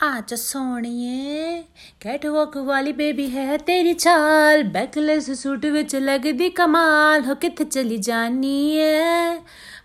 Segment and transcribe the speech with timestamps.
[0.00, 1.62] आज ਸੋਣੀਏ।
[2.00, 8.76] ਕੈਟਵਾਕ ਵਾਲੀ ਬੇਬੀ ਹੈ ਤੇਰੀ ਚਾਲ ਬੈਕਲੈਸ ਸੂਟ ਵਿੱਚ ਲੱਗਦੀ ਕਮਾਲ। ਹੋ ਕਿੱਥੇ ਚਲੀ ਜਾਨੀ
[8.76, 9.34] ਏ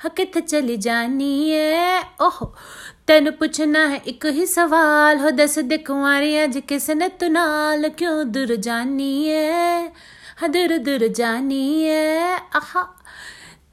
[0.05, 2.39] ਹੋ ਕਿੱਥੇ ਚਲੀ ਜਾਨੀ ਏ ਓਹ,
[3.07, 7.89] ਤੈਨੂੰ ਪੁੱਛਣਾ ਹੈ ਇੱਕ ਹੀ ਸਵਾਲ। ਹੋ ਦੱਸ ਦੇ ਕੁਆਰੀ, ਅੱਜ ਕਿਸ ਨੇ ਤੂੰ ਨਾਲ
[7.89, 9.51] ਕਿਉਂ ਦੁਰ ਜਾਨੀ ਏ
[10.45, 12.19] ਹਦਰ ਦੁਰ ਜਾਨੀ ਏ
[12.55, 12.87] ਆਹਾ,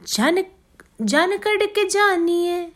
[0.07, 0.43] ਜਨ
[1.05, 2.69] ਜਨ ਕੱਢ ਕੇ ਜਾਨੀ ਏ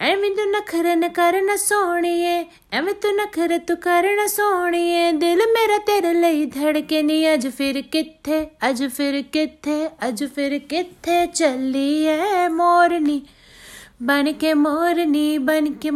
[0.00, 6.12] ਐਵੇਂ ਤੂੰ ਨਖਰੇ ਨ ਕਰਨ ਸੋਣੀਏ, ਐਵੇਂ ਤੂੰ ਨਖਰੇ ਤੂੰ ਕਰਨ ਸੋਣੀਏ। ਦਿਲ ਮੇਰਾ ਤੇਰੇ
[6.14, 13.22] ਲਈ ਧੜਕੇ ਨਹੀਂ ਅੱਜ ਫਿਰ ਕਿੱਥੇ, ਅੱਜ ਫਿਰ ਕਿੱਥੇ, ਅੱਜ ਫਿਰ ਕਿੱਥੇ ਚੱਲੀ ਐ ਮੋਰਨੀ।
[14.02, 15.90] ਬਣ ਕੇ ਮੋਰਨੀ, ਬਣ ਕੇ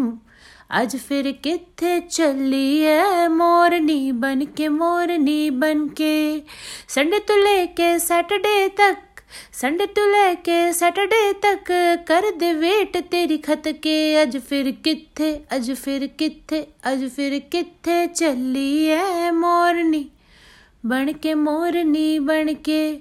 [0.82, 6.43] ਅੱਜ ਫਿਰ ਕਿੱਥੇ ਚੱਲੀ ਐ ਮੋਰਨੀ, ਬਣ ਕੇ ਮੋਰਨੀ, ਬਣ ਕੇ।
[6.88, 9.12] ਸੰਡੇ ਤੋਂ ਲੈ ਕੇ ਸੈਟਰਡੇ ਤੱਕ
[9.52, 11.73] ਸੰਡੇ ਤੋਂ ਲੈ ਕੇ ਸੈਟਰਡੇ ਤੱਕ
[12.06, 18.06] ਕਰ ਦੇ ਵੇਟ ਤੇਰੀ ਖਤ ਕੇ। ਅੱਜ ਫਿਰ ਕਿੱਥੇ, ਅੱਜ ਫਿਰ ਕਿੱਥੇ, ਅੱਜ ਫਿਰ ਕਿੱਥੇ
[18.06, 20.10] ਚੱਲੀ ਐ ਮੋਰਨੀ?
[20.87, 23.01] ਬਣ ਕੇ ਮੋਰਨੀ, ਬਣ ਕੇ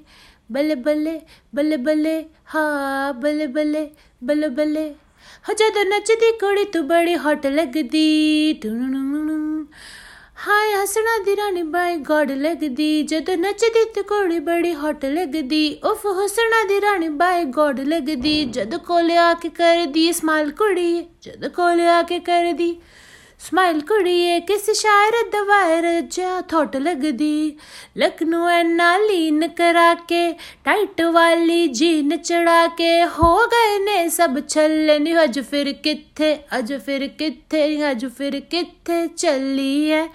[0.52, 1.22] ਬੱਲੇ ਬੱਲੇ
[1.56, 2.26] ਬੱਲੇ ਬੱਲੇ,
[2.56, 3.90] ਹਾ ਬੱਲੇ ਬੱਲੇ
[4.24, 4.94] ਬੱਲੇ ਬੱਲੇ।
[5.50, 8.70] ਹੋ ਜਦੋਂ ਨੱਚਦੀ ਕੁੜੀ ਤੂੰ ਬੜੀ ਹਟ ਲੱਗਦੀ। ਟੂ
[10.48, 16.06] ਹਾਏ ਹਸਣਾ ਦੀ ਰਾਣੀ ਬਾਈ ਗੋਡ ਲੱਗਦੀ, ਜਦੋਂ ਨੱਚਦੀ ਤੇ ਕੋੜੀ ਬੜੀ ਹਟ ਲੱਗਦੀ। ਉਫ,
[16.08, 21.88] ਹਸਣਾ ਦੀ ਰਾਣੀ ਬਾਈ ਗੋਡ ਲੱਗਦੀ, ਜਦ ਕੋਲੇ ਆ ਕੇ ਕਰਦੀ ਸਮਾਈਲ ਕੁੜੀ, ਜਦ ਕੋਲੇ
[21.88, 22.82] ਆ ਕੇ ਕਰਦੀ।
[23.42, 27.58] ਸਮਾਈਲ ਕੁੜੀਏ, ਕਿਸ ਸ਼ਾਇਰ ਦਵਾਇਰ ਜਿਆ ਥੋਟ ਲੱਗਦੀ?
[27.98, 30.32] ਲਖਨੂ ਐਨਾ ਲੀਨ ਕਰਾ ਕੇ
[30.66, 36.74] ਟਾਈਟ ਵਾਲੀ ਜੀਨ ਚੜਾ ਕੇ ਹੋ ਗਏ ਨੇ ਸਭ ਛੱਲੇ, ਨੀ ਅਜ ਫਿਰ ਕਿੱਥੇ, ਅਜ
[36.86, 40.06] ਫਿਰ ਕਿੱਥੇ ਅਜ ਫਿਰ ਕਿੱਥੇ ਚੱਲੀ ਐ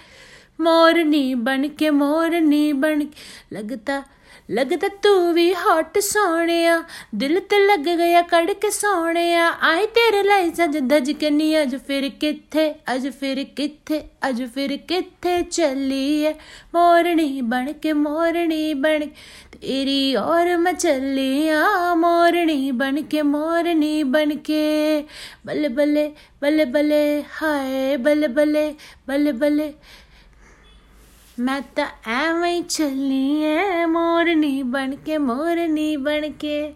[0.61, 3.05] ਮੋਰਨੀ ਬਣ ਕੇ, ਮੋਰਨੀ ਬਣ
[3.53, 4.03] ਲੱਗਦਾ
[4.51, 6.83] ਲੱਗਦਾ ਤੂੰ ਵੀ ਹਟ ਸੋਹਣਿਆ,
[7.15, 11.77] ਦਿਲ ਤੇ ਲੱਗ ਗਿਆ ਕੜ ਕੇ ਸੋਹਣਿਆ। ਆਈ ਤੇਰੇ ਲਈ ਸਜ ਦਜ ਕੇ ਨੀ ਅਜ
[11.77, 16.33] ਫਿਰ ਕਿੱਥੇ, ਅਜ ਫਿਰ ਕਿੱਥੇ, ਅਜ ਫਿਰ ਕਿੱਥੇ ਚੱਲੀ ਐ?
[16.75, 19.07] ਮੋਰਨੀ ਬਣ ਕੇ ਮੋਰਨੀ ਬਣ
[19.53, 25.05] ਤੇਰੀ ਔਰ ਮੈਂ ਚੱਲੀਆਂ। ਮੋਰਨੀ ਬਣ ਕੇ ਮੋਰਨੀ ਬਣ ਕੇ।
[25.47, 26.13] ਬੱਲੇ ਬੱਲੇ
[26.43, 28.75] ਬੱਲੇ ਬੱਲੇ ਹਾਏ ਬੱਲੇ ਬੱਲੇ
[29.09, 29.73] ਬੱਲੇ ਬੱਲੇ
[31.41, 34.16] ਮੈਂ ਤਾਂ ਐਵੇਂ ਚੱਲੀ ਐ ਮੋਰਨੀ
[34.67, 36.75] ਬਣ ਕੇ ਮੋਰਨੀ ਬਣ ਕੇ।